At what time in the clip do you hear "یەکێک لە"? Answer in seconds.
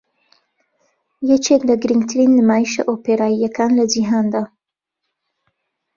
1.31-1.75